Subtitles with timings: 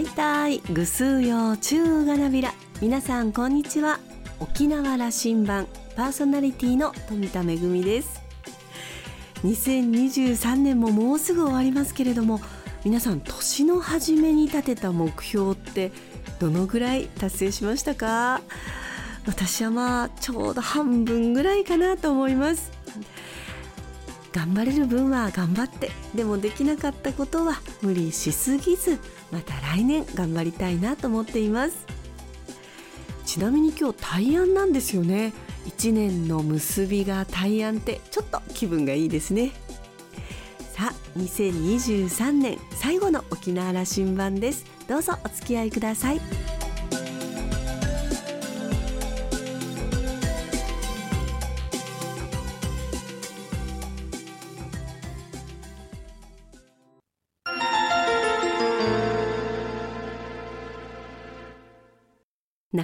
[0.00, 2.54] 大体ぐすうよう中がなびら。
[2.80, 4.00] 皆さんこんにちは。
[4.38, 8.22] 沖縄羅針盤パーソナリティの富田恵です。
[9.44, 12.40] 2023年ももうすぐ終わりますけれども
[12.82, 15.92] 皆さん年の初めに立てた目標って
[16.38, 18.40] どのぐらい達成しましたか？
[19.26, 22.72] 私はまあちょうど半分ぐらいかなと思います。
[24.32, 28.98] 頑張れる分は頑張ってでもできなかったことは無理しすぎず
[29.30, 31.86] また来年頑張りたいなと思っています。
[33.24, 35.32] ちなみに今日大安なんですよね。
[35.66, 39.52] 1年の結びが大安ってちょっと気分がいいですね。
[40.72, 44.64] さあ2023年最後の沖縄羅針盤です。
[44.88, 46.20] どうぞお付き合いください。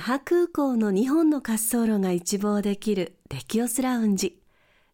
[0.06, 4.40] 覇空港の2本の滑走路が一望できるレキオスラウンジ。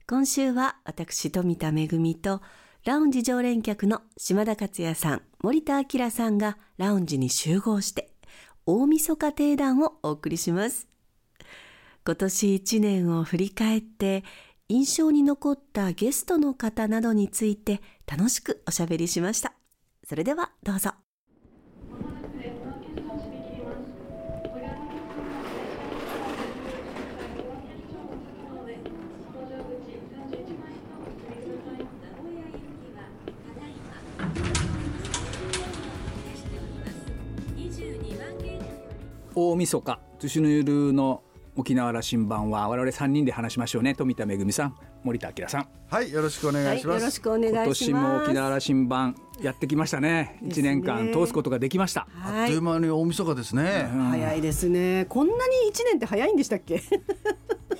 [0.08, 2.40] 今週は私富田恵と
[2.86, 8.08] ラウンジ常連客の島田克也さん、森田明さんがラウンジに集合して
[8.64, 10.88] 大晦日定談をお送りします。
[12.06, 14.24] 今年1年を振り返って
[14.70, 19.52] 印象に残ったゲストの方などについて楽しくおしゃべりしました。
[20.08, 20.92] それではどうぞ。
[39.34, 41.22] 大晦日寿司の夜の
[41.54, 43.94] 沖縄羅針盤は我々三人で話しましょうね。
[43.94, 45.68] 富田恵さん森田明さん。
[45.88, 47.84] はいよろしくお願いします、はい、よろしくお願いします。
[47.90, 50.38] 今年も沖縄羅針盤やってきましたね。
[50.42, 55.06] 一年間通すことができました、あっという間に大晦日ですね、うん、早いですね。
[55.08, 56.82] こんなに一年って早いんでしたっけ？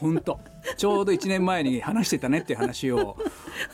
[0.02, 0.40] 本当。
[0.76, 3.16] ちょうど一年前に話してたねっていう話を。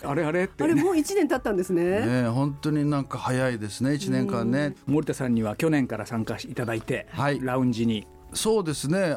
[0.05, 2.23] あれあれって、ね、あれもう一年経ったんですね。
[2.23, 4.75] ね本当になんか早いですね一年間ね。
[4.87, 8.07] 森田さんには去年から参加いただいて、はい、ラウンジに。
[8.35, 9.17] そうですね。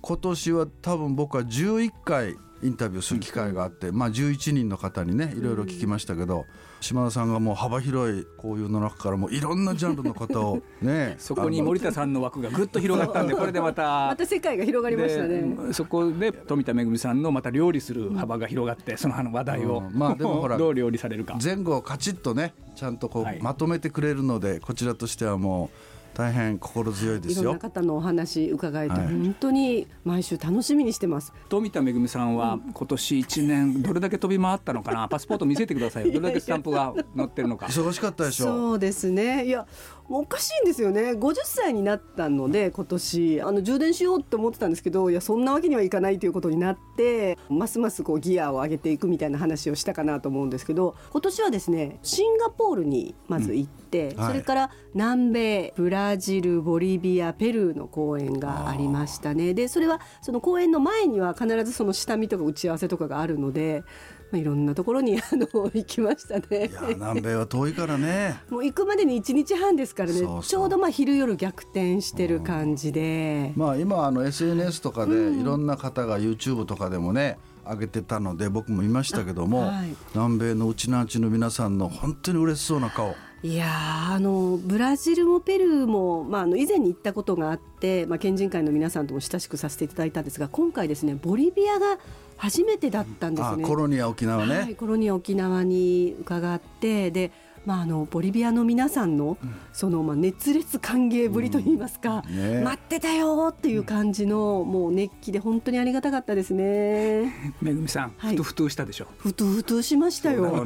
[0.00, 6.46] 今年は多分僕は11回インタビューする機会があって、まあ、11人の方にねいろいろ聞きましたけど、
[6.80, 15.72] 島田さんがもう幅広いこういうの中からもいろんなジャンルの方をね そこに森田さんの枠がぐっと広がったんで これでまたまた世界が広がりましたね。
[15.72, 21.38] そこで富田恵さんのまた料理する幅が広がって、その話題を、うん、まあでもほら どう料理されるか。
[21.42, 27.42] 前後をカチッとねちゃんとこう、はい、まとめてくれるのでこちらとしてはもう大変心強いですよ。
[27.42, 31.32] いろんな方のお話伺えて、はい、本当に毎週楽しみにしてます。
[31.48, 35.08] 富田恵さんは今年1年どれだけ飛び回ったのかな？
[35.08, 37.66] パスポート見せてくださいどれだけスタンプが載ってるのか。
[37.66, 39.46] 忙しかったでしょそうですね。
[39.46, 39.66] いや
[40.10, 41.12] おかしいんですよね。
[41.12, 43.42] 50歳になったので今年。
[43.42, 54.20] あの充電しようって思ってたんですけどいやそんなわけにはいかないということになってますますこうギアを上げていくみたいな話をしたかなと思うんですけど今年はですねシンガポールにまず行って、うん。
[54.20, 59.54] はい、それから南米ブラジルボリビアペルーの公演がありましたね。
[59.54, 63.82] でそれはその公演の前には必ずその下見とか打ち合わせとかがあるので
[64.30, 66.70] まあ、いろんなところに あの行きましたね。
[66.70, 68.40] いや南米は遠いからね。
[68.50, 70.20] もう行くまでに1日半ですからね。
[70.42, 77.38] ちょうどまあ昼夜逆転してる感じで、まあ今あの SNS とかでいろんな方が YouTube とかでもね、
[77.68, 83.14] 上げてたので僕もいましたけども、はい、南米のうちなんちの皆さんの本当に嬉しそうな顔。
[83.40, 83.68] いや
[84.14, 91.98] あのブラジルもペルーも、まあ、あの以前に行ったことがあって、まあ、県人会の皆さんとも親しくさせていただいたんですが今回ですねボリビアが
[92.38, 93.64] 初めてだったんですね。
[93.64, 97.30] コロニア沖縄ね、はい、コロニア沖縄に伺ってで
[97.68, 99.36] まあ、あのボリビアの皆さんの
[99.74, 107.30] そのまあ熱烈歓迎ぶりといいますか、うんね、待ってたよっていう感じのもう熱気で本当にありがたかったですね。
[107.60, 109.06] めぐみさん、はい、ふとふとしたでしょ？
[109.18, 110.64] ふとふとしましたよ。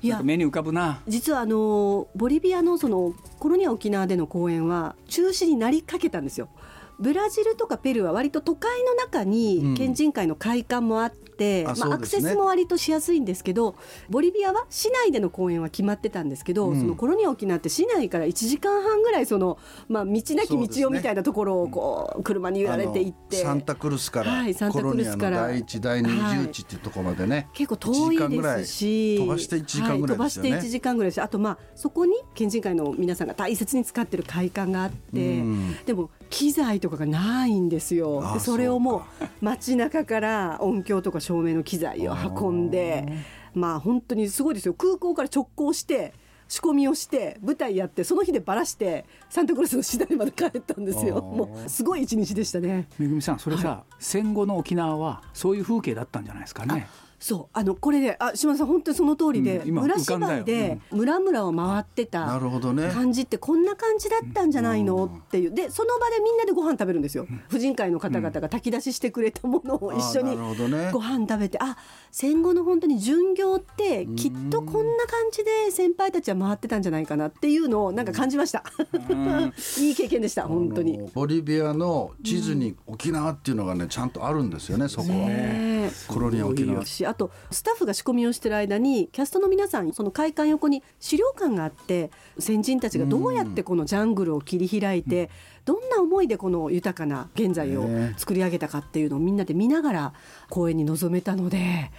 [0.00, 6.48] いや目に浮かぶな実はあのボリビアのそのコロニア沖縄での公演は中止になりかけたんですよ。
[7.02, 13.74] ブラジルとかペルーは割と都会の中に県人会の会館もあって、うん、まあ、アクセスも割としやすいんですけど
[14.08, 19.58] ボリビアは市内での公演は決まってたんですけど、うん、そのコロニア沖縄って市内から1時間半ぐらいその、
[19.88, 25.48] まあ、道なき道をみたいなところをこう車に揺られていって、サンタクルスから、はい、サンタクルスから。
[25.48, 29.16] 第一第二重地っていうところまでね、はい、結構遠いですし。
[29.16, 31.22] 飛ばして1時間ぐらいですよね、はい、飛ばして1時間ぐらいです。
[31.22, 38.32] あとまあそこに県人会の皆さんが大切に使ってる会館があって、うん、でも機材とかがないんですよ。
[38.34, 43.06] でそれをもう街中から音響とか照明の機材を運んで
[43.54, 44.74] まあ本当にすごいですよ。
[44.74, 46.14] 空港から直行して
[46.48, 51.22] 仕込みをして舞台やってその日でバラしてサンタクロースの次第まで帰ったんですよ。
[51.22, 52.88] もうすごい一日でしたね。
[52.98, 56.86] めぐみさんそれさ、戦後の沖縄はそういう風景だったんじゃないですかね
[57.22, 65.52] そうあのこれであ島田さん本当にその通りで、うん今村芝居で村々を回ってなた感じってこんな感じだったんじゃないのっていう。
[65.52, 67.28] でその場でみんなでご飯食べるんですよ。
[67.48, 70.36] 婦人会の方々が炊き出ししてくれたものを一緒に
[70.90, 71.76] ご飯食べてあ
[72.10, 78.64] 戦後の本当に巡業ってきっとこんな感じで先輩たちは回ってたんじゃないかなっていうのをなんか感じました。
[79.78, 81.08] いい経験でした本当に。
[81.14, 85.90] ボリビアの地図に沖縄っていうのがねちゃんとあるんですよねそこは、ねえ。
[86.08, 86.84] コロニア沖縄。
[86.84, 95.30] しあとスタッフが仕込みをしてる間にキャストの皆さんその会館横に資料館があって先人たちがどうやってこのジャングルを切り開いて、
[95.64, 100.12] どんな思いでこの豊かな現在をね作り上げたかっていうのをみんなで見ながら
[100.48, 101.90] 公演に臨めたので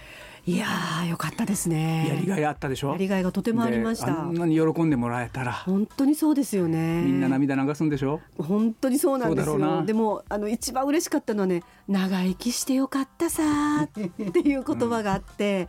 [0.46, 2.06] いやーよかったですね。
[2.06, 2.90] やりがいあったでしょ？
[2.92, 4.34] やりがいがとてもありましたであん。
[4.34, 7.02] なに喜んでもらえたら本当にそうですよね。
[7.02, 8.20] みんな涙流すんでしょ？
[8.36, 9.82] 本当にそうなんですよ。
[9.86, 15.66] でもあの一番嬉しかったのはね長生きしてよかったさーっていう言葉があって、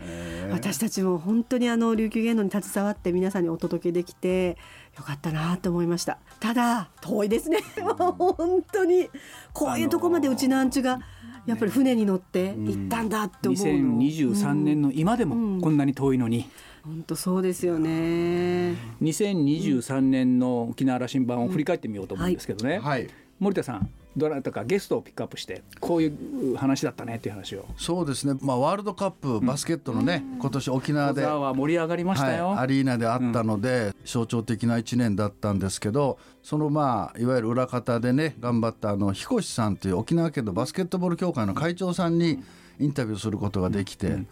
[0.51, 4.57] 私たちも本当にあの琉球芸能に携わって皆さんにお届けできて
[4.97, 6.17] よかったなと思いました。
[6.41, 7.59] ただ遠いですね。
[7.97, 9.09] 本当に
[9.53, 10.99] こういうとこまでうちのアンチュが
[11.45, 13.97] やっぱり船に乗って行ったんだって思うの。
[13.99, 15.57] 2023年の今でうん。
[15.57, 16.49] もこんなに遠いのに、
[16.83, 18.75] 本当そうですよね。
[19.01, 23.07] 2023年の沖縄羅針盤を振り返ってみようと思うんですけどね、はい。
[23.39, 27.65] 森田さんどなたかゲストをピックアップしてこういう話だったねっていう話を。
[27.77, 42.43] そうですね、まあ、ワールドカップバスケットのね、今年沖縄で、盛り上がりましたよ、はい、アリーナであったので、象徴的な1年だったんですけどそのまあいわゆる裏方でね頑張ったあの彦さんという沖縄県のバスケットボール協会の会長さんに
[42.79, 44.23] インタビューすることができて。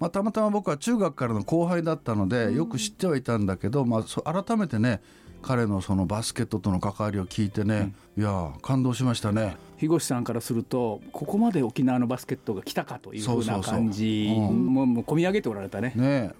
[0.00, 5.00] まあ、たまたま僕は中学からの後輩だったのでよく知ってはいたんだけど、まあ、そ改めてね
[5.42, 9.56] 彼のそのバスケットとの関わりを聞いてね、いやー感動しましたね。
[9.76, 14.66] 日越さんからするとここまで沖縄のバスケットが来たかというふうな感じうん。
[14.66, 15.92] ももう込み上げておられたね。
[15.96, 16.30] ね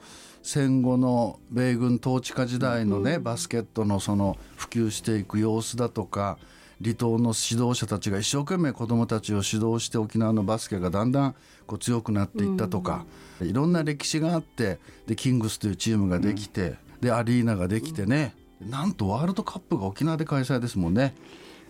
[0.43, 6.39] 戦後の米軍統治下時代のね、バスケットのその普及していく様子だとか
[6.83, 11.35] 離島の指導者たちが一生懸命子どもたちを指導して沖縄のバスケがだんだん
[11.67, 13.07] こう強くなっていったとか、
[13.41, 18.35] いろんな歴史があってでキングスというチームができて、でアリーナができてね、
[18.69, 21.15] なんとワールドカップが沖縄で開催ですもんね。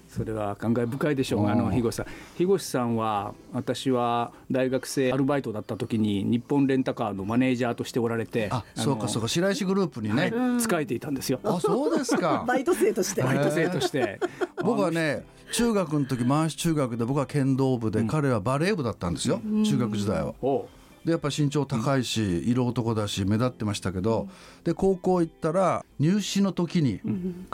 [0.08, 1.44] それは感慨深いでしょう。
[1.44, 2.06] があのうん日越さん。
[2.36, 10.60] 日越さんは私は大学生アルバイトだった時に日本レンタカーのマネージャーとしておられてあそうかそうか白石グループにね、はい。
[10.60, 11.40] 使えていたんですよ。
[11.42, 12.44] あそうですか。
[12.48, 13.22] バイト生として。
[13.22, 14.20] バイト生として。
[14.62, 19.40] 僕はね中学の時満州中学で僕は剣道部で、彼はバレー部だったんですよ。
[19.64, 20.34] 中学時代は。
[20.42, 20.66] おう
[21.04, 24.28] でやっぱ身長高いし色男だし目立ってましたけど
[24.64, 27.00] で高校行ったら入試の時に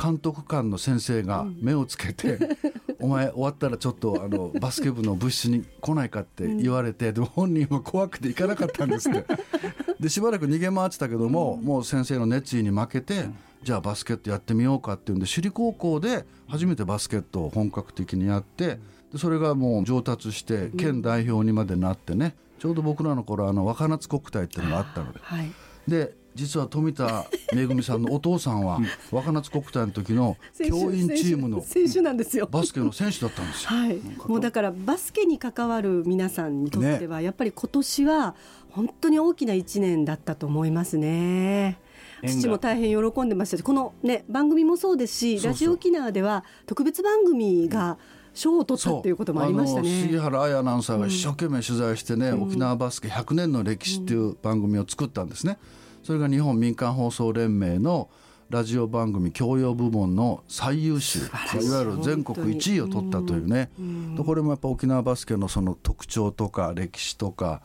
[0.01, 2.57] 監督官の先生が目をつけて
[3.01, 9.25] 「お前終わったらちょっとあのバスケ部の部室に来ないか」って言われてでも本人は怖くて行かなかったんですって。
[9.99, 13.29] でしばらく逃げ回ってたけどももう先生の熱意に負けて
[13.65, 18.79] じゃあバスケットやってみようかっていうんで首里高校で初めてバスケットを本格的にやって
[19.13, 25.53] でそれがもう上達して県代表にまでなってねちょうど僕らの頃あの若夏国体っていうのがあったのではい。
[25.87, 28.79] で実は富田恵さんのお父さんは
[29.11, 32.47] 若夏国体の時の教員チームの選手なんですよ。
[32.49, 33.71] バスケの選手だったんですよ。
[33.71, 38.37] はい、もうだからバスケに関わる皆さんにとっては、やっぱり今年は
[38.71, 41.81] 本当に大きな一年だったと思いますね。
[42.25, 47.97] 父も大変喜んでましたしこの、ね、番組もそうですしラジオ沖縄では特別番組が
[48.35, 50.19] 賞を取ったっていうこともありましたあの杉ね。
[50.19, 55.59] 原彩アナウンサーが一生懸命取材してね、沖縄バスケ100年の歴史っていう番組を作ったんですね。
[56.03, 58.09] それが日本民間放送連盟の
[58.51, 61.23] ラジオ番組教養部門の最優秀い。
[61.69, 63.71] わゆる全国1位を取ったというね。
[64.17, 67.63] でこれもやっぱ沖縄バスケのその特徴とか歴史とか。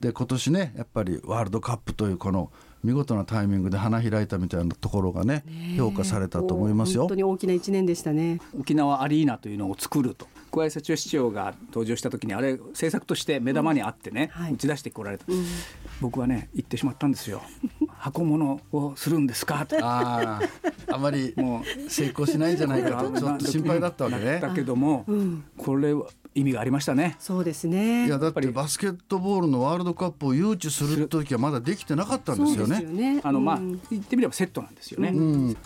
[0.00, 2.52] で今年ねやっぱりワールドカップというこの
[2.84, 5.44] 見事なタイミングで花開いたみたいなところがね
[5.76, 7.02] 評価されたと思いますよ。
[7.02, 7.14] 本当。
[7.14, 8.40] に大きな一年でしたね。
[8.58, 10.26] 沖縄アリーナというのを作ると。
[10.50, 14.54] 小林幸市長が登場した時にあれ政策として目玉にあってね、はい。
[14.54, 15.24] 打ち出してこられた、
[16.00, 17.42] 僕はね言ってしまったんですよ。
[17.98, 23.10] 箱物をするんですかとあああまりも成功しないんじゃないかと。
[23.18, 24.38] ちょっと心配だったわけね。
[24.40, 25.04] だけども、
[25.56, 28.06] これは意味がありましたねそうですね。
[28.06, 32.80] いやだってバスケットボールのワールドカップを誘致する時はまだできてなかったんそうですよね。
[33.14, 33.20] ね。
[33.24, 35.12] あのまあうん言ってみればセットなんですよね、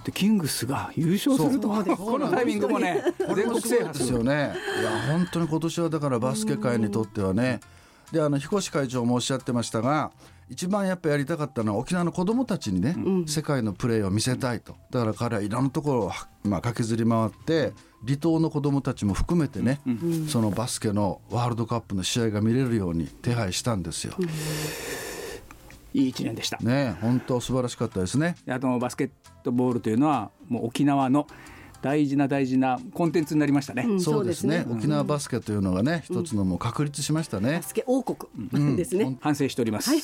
[0.04, 4.54] でキングスが優勝するとこのタイミングもねこれ全国制覇するよね。
[4.81, 7.61] いや本当に今年はだからバスケ界にとってはね。
[8.12, 10.12] であの彦会長もおっしゃってましたが
[10.52, 12.94] 一番やっぱやりたかったのは沖縄の子どもたちにね、
[13.26, 16.12] 世界のプレーを見せたいとだから彼はいろんなところを、
[16.44, 17.73] まあ、駆けずり回って
[18.04, 19.80] 離島の子どもたちも含めてね、
[20.28, 24.14] そのバスケのワールドカップの試合が見れるように手配したんですよ。
[25.94, 26.59] いい一年でした。
[26.59, 28.37] ね本当素晴らしかったですね。
[28.49, 29.11] あとバスケッ
[29.42, 31.26] トボールというのはもう沖縄の
[31.82, 33.85] 大事な大事なコンテンツになりましたね。
[33.87, 37.62] うんそうですねそうですね沖縄バスケというのがね、一つのもう確立しましたねバ。
[37.62, 39.18] スケ王国ですね。
[39.21, 39.90] 反省しております。
[39.90, 39.97] は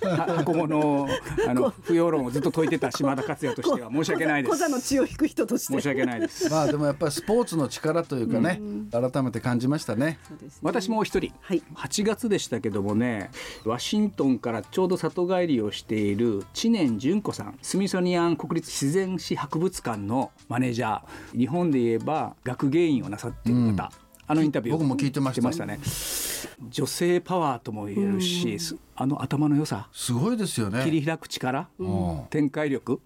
[0.00, 1.08] 箱物の
[1.48, 4.52] あの不要論をずっと解いてた島田克也としては申し訳ないです。
[4.52, 5.74] 小座の血を引く人として。
[5.74, 6.48] 申し訳ないです。
[6.50, 10.00] まあでもやっぱりスポーツの力というかね、改めて感じましたね。
[10.00, 10.18] ね
[10.62, 13.30] 私もう一人、はい8月でしたけどもね
[13.64, 23.90] ワシントンからちょうど里帰りをしている知念純子さんスミソニアン国立自然史博物館のマネージャー日本で言えば学芸員をなさっている方、
[24.30, 25.80] あのインタビュー僕も聞いてましたね。
[26.70, 28.58] 女性パワーとも言えるし、
[28.94, 29.88] あの頭の良さ。
[29.92, 30.84] すごいですよね。
[30.84, 32.26] 切り開く力、ん。
[32.30, 33.00] 展開力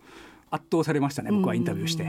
[0.54, 2.04] 圧倒されましたね僕はインタビューして。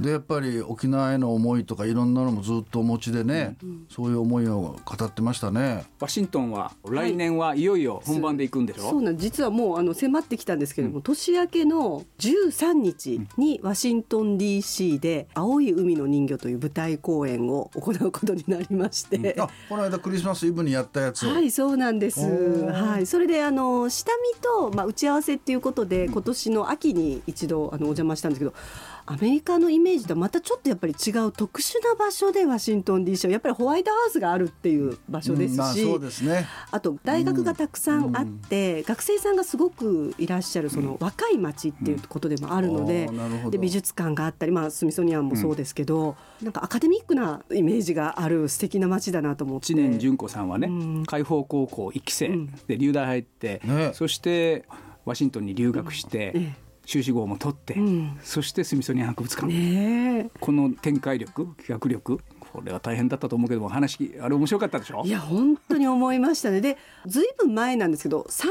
[0.00, 3.56] でやっぱり沖縄への思いとかいろんなのもずっとお持ちでね、
[3.90, 5.84] そういう思いを語ってましたね。
[6.00, 19.36] ワシントンは来年はいよいよ本番で行くんでしょ、そうなん実はもうあの迫ってきたんですけれども、年明けの13日にワシントン DC で「青い海の人魚」という舞台公演を行うことになりまして。
[19.38, 21.26] あこの間クリスマスイブにやったやつ。
[21.26, 22.20] を、はい、そうなんです。
[22.20, 28.54] はい、それであの下見とまあ打ち合わせっていうことで今年の秋に一度あのお邪魔したんですけど。
[29.06, 36.46] アメリカのイメージとはまたちょっとやっぱり違う特殊な場所でワシントン DC はやっぱりホワイトハウスがあるっていう場所ですし、うあね。
[36.70, 43.10] あと大学がたくさんあって、学生さんがすごくいらっしゃるその若い町っていうことでもあるので,、
[43.50, 49.66] で美術館があったり、まあ、スミソニアンもそうですけど、なんかアカデミックなイメージがある素敵な町だなと思って。
[49.66, 51.04] 知念純子さんはね、うん。
[51.04, 52.54] 海邦高校1期生うん。
[52.66, 53.90] で留大入って、ね。
[53.92, 54.64] そして
[55.04, 58.18] ワシントンに留学して、え修士号も取って、うん。
[58.22, 62.20] そしてスミソニアン博物館、ねこの展開力企画力
[62.52, 65.02] これは大変だったと思うけども話あれ面白かったでしょ？
[65.04, 66.60] えいや本当に思いましたね。
[66.60, 66.76] で
[67.06, 68.50] ずいぶん前なんですけど30年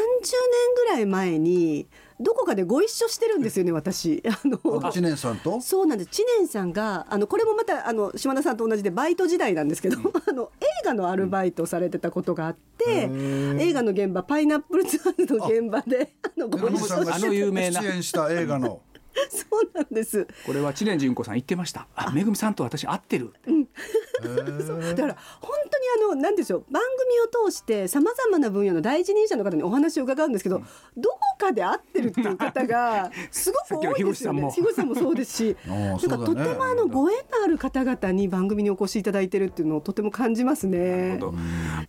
[0.75, 1.87] ぐらい前に
[2.23, 4.23] どこかでご一緒してるんですよね私。
[4.27, 5.59] あの知念さんと？
[5.61, 6.09] そうなんです。
[6.09, 17.81] 知念さんがあのこれもまたあの島田さんと同じでバイト時代なんですけど、 あの映画のアルバイトをされてたことがあって、映画の現場パイナップルツアーズの現場であのご一緒あさんがの有名な。
[17.81, 18.81] 出演した映画の
[19.29, 20.27] そうなんです。
[20.45, 21.87] これは知念純子さん言ってました。
[21.95, 23.33] あめぐみさんと私会ってる。
[23.43, 26.65] だから本当にあの何でしょう。
[26.71, 30.61] 番組を通してさまざまな分野の第一人者の方にお話を伺うんですけど、
[30.97, 34.51] どこかで会ってるっていう方が すごく多いですよね。
[34.51, 34.95] 樋口さんも。
[34.95, 41.31] そうですし、 なんかとてもあのご縁のある方々に番組にお越しいただいてるっていうのをとても感じますなるねほ。
[41.31, 41.33] ど。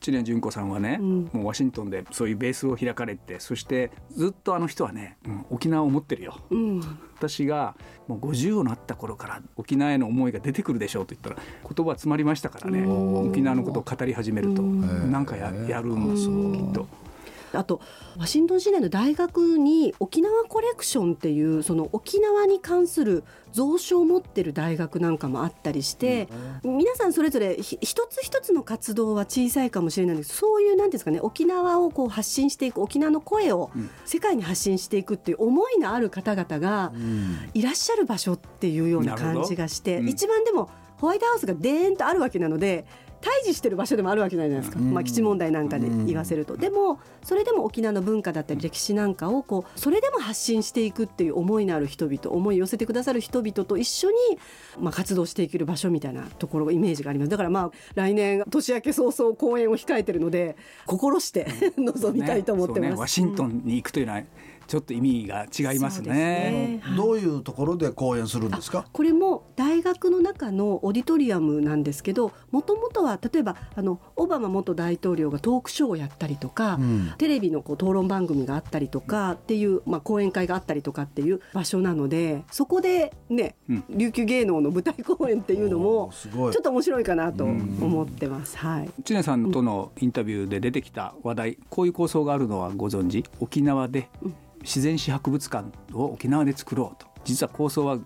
[0.00, 1.30] 知念純子さんはね、ん。
[1.32, 6.40] もうワシントンでそういうベースを開かれてそしてずっとあの人はね、うん沖縄を持ってるよ。
[6.50, 6.80] うん、
[7.16, 7.74] 私が
[8.08, 12.86] もう50をなった頃から沖縄への思いが出てくるでしょうと言ったら言葉詰まりましたからね。
[12.86, 14.62] 沖縄のことを語り始めると。
[14.62, 16.86] なんかややるんですきっと。
[17.56, 17.80] あと
[18.18, 26.28] ワシントン市内の大学に沖縄コレクションっていうその沖縄に関する蔵書を持ってる大学なんかもあったりして、
[26.64, 33.70] 皆さんそれぞれひ一つ一つの活動は小さいかもしれないんですけどそういうなんていうんですかね沖縄をこう発信していく沖縄の声を
[34.04, 36.92] 世界に発信していくっていう思いのある方々が
[37.54, 40.08] いらっしゃる場所っていうような感じがして、うん。
[40.08, 42.86] 一番でもホワイトハウスがデーンとあるわけなので
[43.24, 54.16] 対峙してる場所でもあるわけじゃないですか、まあ、基地問題なんかで言わせると、でもそれでも沖縄の文化だったり歴史なんかをこうそれでも発信していくっていう思いのある人々思いを寄せてくださる人々と一緒に、
[54.78, 57.30] まあ、活動していける場所みたいなところがイメージがあります。
[57.30, 61.46] だからまあ来年年明け早々公演を控えてるので心して
[61.78, 62.80] 臨みたいと思ってます。
[62.82, 62.90] ね。
[62.90, 62.96] ね。
[63.00, 64.22] ワシントンに行くというのは
[64.66, 66.82] ちょっと意味が違いますそうですね。
[66.96, 68.86] どういうところで講演するんですか？
[68.92, 77.14] これも大学の中のオーディトリアムなんですけどもともとは例えばあのオバマ元大統領がトークショーをやったりとか、ん。
[77.18, 83.84] テレビのこう討論番組があったりとかっていう、まあ、講演会があったりとかっていう場所なのでそこでね、うん。
[83.90, 86.52] 琉球芸能の舞台公演っていうのもおーすごい。
[86.52, 88.56] ちょっと面白いかなと思ってます。
[88.56, 88.90] はい。
[89.04, 93.24] 知念さんとのインタビューで出てきた話題こういう構想があるのはご存知？
[93.40, 94.08] 沖縄で
[94.64, 97.06] 自然史博物館を沖縄で作ろうと。
[97.24, 97.98] 実は構想は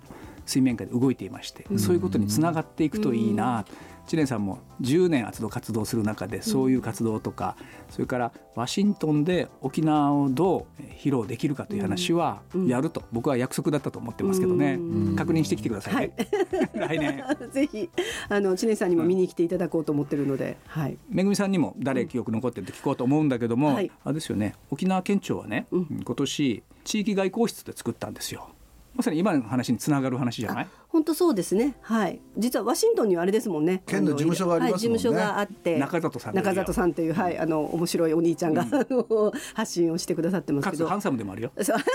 [0.44, 3.64] 水面下で動いていまして、そういうことにつながっていくといいな、
[4.08, 7.56] 知念さんも10年活動活動する中でそういう活動とか、
[7.90, 14.78] それからワシントンで沖縄をどう披露できるかという話はやると、僕は約束だったと思ってますけどね、
[15.14, 16.14] 確認してきてくださいね、
[16.74, 17.22] 来年。
[17.52, 17.90] ぜひ
[18.30, 24.54] あの知念さんにも見に来ていただこうと思ってるので、はい、めぐみさんにも誰記憶残ってるって聞こうと思うんだけども、はい、あれですよね。
[24.70, 28.48] 沖縄県庁はね、今年地域外交室で作ったんですよ
[28.98, 30.66] まさに今の話につながる話じゃない？
[30.88, 31.76] 本当そうですね。
[31.82, 32.20] はい。
[32.36, 33.84] 実はワシントンにはあれですもんね。
[33.86, 34.72] 県の事務所があります、ね。
[34.90, 40.88] はい、事務所があって中里さん中里さんというはいあの面白いお兄ちゃんが、うん、発信をしてくださってますけど。
[40.88, 41.52] ハンサムでもあるよ。
[41.62, 41.76] そう。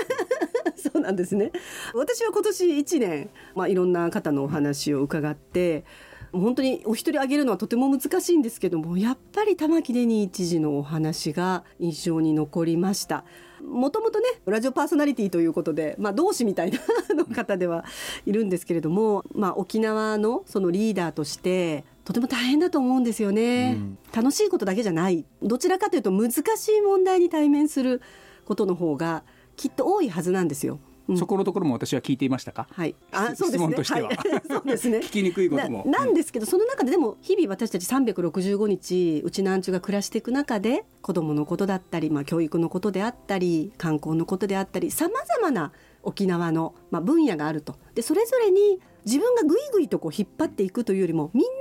[1.04, 1.52] なんですね。
[1.94, 5.84] 私は今年1年、まあ、いろんな方のお話を伺って
[6.32, 13.26] 本当にお一人挙げるのはとても難しいんですけどもやっぱり玉城デニー知事のお話が印象に残りました。
[13.64, 16.80] もともとねラジオパーソナリティということで、まあ、同志みたいな
[17.34, 17.86] 方では
[18.26, 25.26] いるんですけれども、まあ、沖縄のそのリーダーとしてとても大変だと思うんですよね、うん、楽しいことだけじゃない。
[25.42, 26.42] どちらかというと難し
[26.78, 28.02] い問題に対面する
[28.46, 29.24] ことの方が
[29.56, 30.80] きっと多いはずなんですよ。
[31.08, 32.68] うん、そこのところも私は聞いていましたか？
[32.72, 32.96] はい。
[33.12, 33.76] あ、そうですね。
[33.76, 35.00] はい、 そうですね。
[35.00, 36.00] 聞きにくいこともな。
[36.00, 45.72] なんですけど、その中ででも日々私たち365日うちなんちゅが暮らしていく中で子供のことだったり、まあ教育のことであったり、観光のことであったり、さまざまな
[46.04, 47.76] 沖縄のまあ分野があると。
[47.96, 51.54] でそれぞれに自分がぐいぐいとこう引っ張っていくというよりもみんなで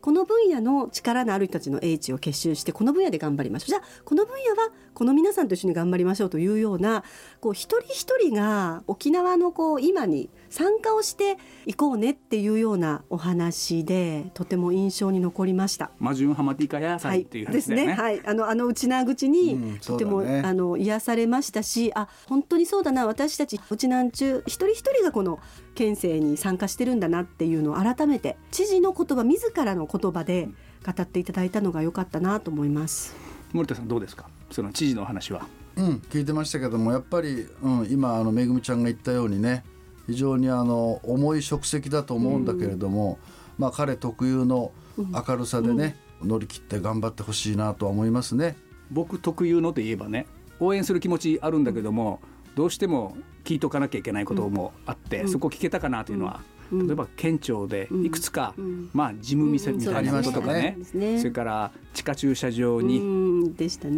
[0.00, 3.68] この分野の力のある人たちの英知を結集してこの分野で頑張りましょう。
[3.68, 7.04] じゃあこの分野はこの皆さんと一緒に頑張りましょうというような
[7.40, 15.90] こう一人一人が沖縄のこう今に参加をしていこうねっていうようなお話でとても印象に残りました。
[15.98, 17.94] マジュンハマティカ野菜っていう話ですね。
[17.94, 23.06] はい、あのあの内縄口にとても、うんね、あの癒されましたし、あ本当にそうだな。
[23.06, 25.38] 私たち内南中一人一人がこの
[25.74, 30.48] 県政に参加してるんだなっていうのを改めて知事の言葉自らの言葉で
[30.84, 33.14] 語っていただいたのが良かったなと思います。
[33.52, 34.26] 森田さんどうですか？
[34.50, 35.46] その知事の話は。
[35.76, 39.64] うん聞いてましたけどもやっぱり、うん、今あのめぐみちゃんが言ったようにね
[40.10, 43.18] 非常にあの重い職責だと思うんだけれども、
[43.58, 48.56] まあ彼特有の明るさでね、乗り切って頑張ってほしいなとは思いますね。
[48.90, 50.26] 僕特有のといえばね
[50.58, 52.20] 応援する気持ちあるんだけども、
[52.56, 58.54] どうしても聞いとかなきゃいけないこともあって、そこ聞けたかなというのは、例えば県庁でいくつか、
[58.92, 60.76] まあ、事務みせみたいなこととかね,、
[61.18, 63.00] それから地下駐車場に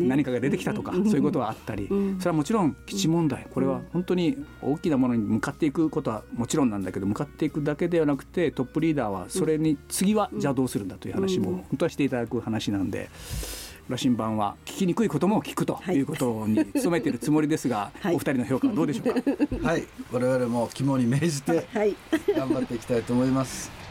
[0.08, 3.46] 何かが出てきたとか、そういうことはあったり、それはもちろん基地問題。
[3.50, 13.10] これは本当に大きなものに向かっていくことはもちろんなんだけど向かっていくだけではなくてトップリーダーはそれに次はじゃあどうするんだという話も本当はしていただく話なんで。
[13.92, 16.00] 羅針盤は聞きにくいことも聞くとい。
[16.00, 19.68] うことに努めているつもりですが、はい、お二人の評価はどうでしょうか？
[19.68, 21.66] はい、我々も肝に銘じて
[22.36, 23.81] 頑張っていきたいと思います。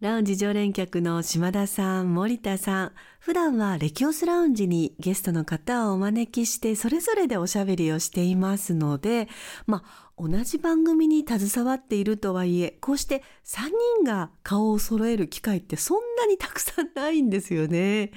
[0.00, 2.92] ラウンジ常連客の島田さん、森田さん。
[3.18, 9.26] 普段はレキオスラウンジにゲストの方をお招きして、それぞれでおしゃべりをしていますので、
[9.66, 18.12] まあ、同じ番組に携わっているとはいえ、こうして3人が顔を揃える機会ってそんなにたくさんないんですよね。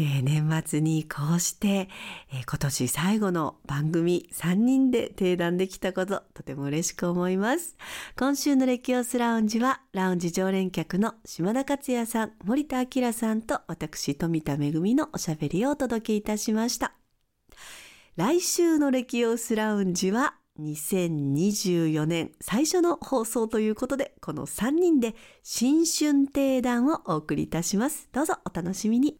[0.00, 1.90] えー、年末にこうして、
[2.32, 7.76] えー、今年最後の番組3人で定談できたこととても嬉しく思います。
[8.18, 16.94] 今週のレキオスラウンジはラウンジ常連客の島田克也さん、森田明さんと私富田恵のおしゃべりをお届けいたしました。
[18.16, 28.08] 来週のレキオスラウンジは2024年最初の放送ということで、この3人で新春定談をお送りいたします。
[28.12, 29.19] どうぞお楽しみに。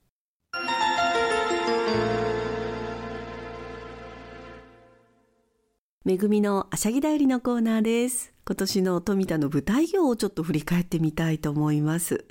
[6.07, 8.33] めぐみのあしゃぎだよりのコーナーです。
[8.47, 12.25] 今年の富田の舞台業をちょっと振り返ってみたいと思います。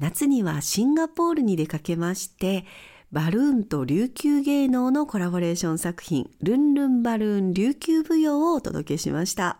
[0.00, 2.64] 夏にはシンガポールに出かけまして、
[3.10, 9.58] バルーンと琉球芸能のコラボレーション作品、ルンルンバルーン琉球舞踊をお届けしました。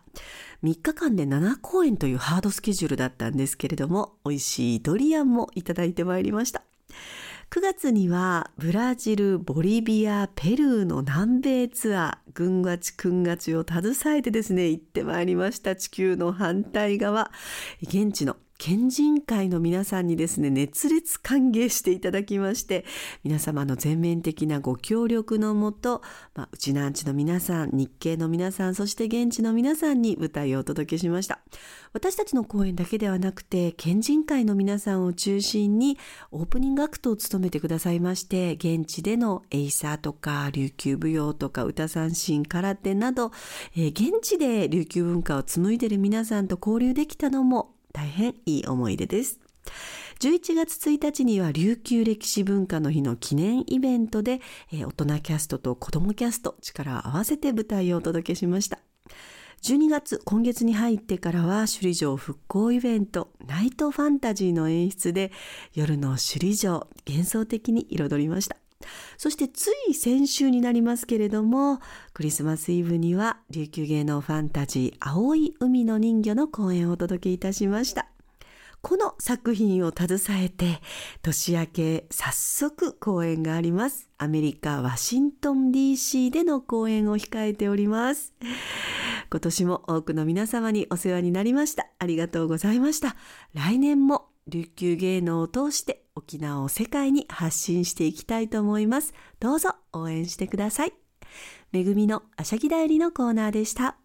[0.63, 6.63] 3日間で7公演というハードスケジュールだったんですけれども、美味しいドリアンもいただいてまいりました。
[7.53, 15.75] 9月にはブラジル、ボリビア、ペルーの南米ツアー、軍がち、くんがちを携えてですね、行ってまいりました。
[15.75, 17.29] 地球の反対側。
[17.81, 22.85] 現地の県人会の皆さんにですね熱烈歓迎していただきまして
[23.23, 26.03] 皆様の全面的なご協力のもと、
[26.35, 31.39] まあ、うちなーんちゅの皆さん日系の皆さんそして現地の皆さんに舞台をお届けしました。
[31.93, 35.97] 私たちの公演だけではなくて県人会の皆さんを中心に
[36.29, 43.31] オープニングアクトを務めてくださいまして現地でのエイサーとか琉球舞踊とか歌三線空手など、
[43.75, 49.39] えー、現地で琉球文化を紡いでる皆さんと交流できたのも大変いい思い出です。
[50.19, 54.39] 11月1日には琉球歴史文化の日の記念イベントで、
[54.71, 58.79] えー、大人キャストと子供キャスト力を合わせて舞台をお届けしました。
[59.63, 65.31] 12月、今月に入ってからは首里城復興イベント、ナイトファンタジーの演出で
[65.73, 68.57] 夜の首里城幻想的に彩りました。
[69.17, 71.79] そしてつい先週になりますけれども、
[72.13, 78.07] クリスマスイブには琉球芸能ファンタジー青い海の人魚の公演をお届けいたしました。
[78.81, 80.81] この作品を携えて
[81.21, 84.09] 年明け早速公演があります。
[84.17, 88.33] アメリカ・ワシントン DC での公演を控えております。
[89.29, 91.87] 今年も多くの皆様にお世話になりました。
[91.99, 93.15] ありがとうございました。
[93.53, 99.13] 来年も琉球芸能を通して沖縄を世界に発信していきたいと思います。
[99.39, 100.93] どうぞ応援してください。
[101.71, 103.97] めぐみのあしゃぎだよりのコーナーでした。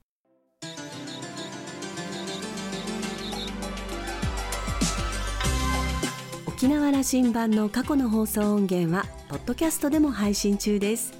[6.46, 11.12] 沖縄羅針盤の過去の放送音源はポッドキャストでも配信中です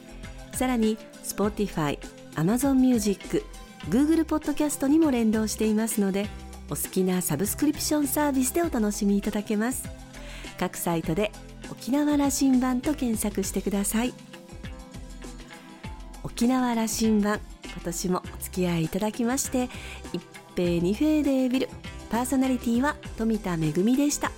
[0.55, 1.99] さらに Spotify、
[2.37, 3.45] Amazon Music、
[3.91, 6.27] Google ポッドキャストにも連動していますので
[6.71, 10.06] お好きなサブスクリプションサービスでお楽しみいただけます
[10.57, 11.33] 各サイトで
[11.71, 14.15] 沖縄羅針盤と検索してください
[16.23, 19.69] 沖縄羅針盤今年もお付き合いいただきまして
[20.13, 20.23] 一
[20.55, 21.69] 平二平でビル
[22.11, 24.31] パーソナリティは富田恵でした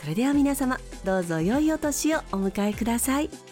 [0.00, 3.43] それでは皆様どうぞ良いお年をお迎えください。